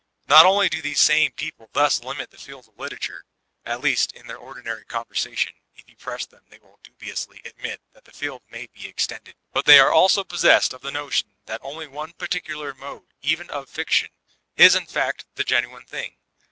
[0.27, 3.23] Not only do these same people thus limit the field of literature,
[3.63, 8.05] (at least in their ordinary conversation,— if you press them they wiU dubiously admit that
[8.05, 11.85] the field may be extended) but they are also possessed of the notion that only
[11.85, 14.09] one particular mode even of fiction,
[14.55, 16.17] is in fact the genuine thing.